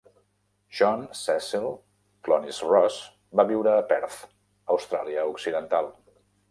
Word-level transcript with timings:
John 0.77 1.03
Cecil 1.19 1.67
Clunies-Ross 2.29 2.99
va 3.41 3.47
viure 3.55 3.75
a 3.77 3.87
Perth, 3.95 4.21
Austràlia 4.79 5.33
Occidental. 5.37 5.97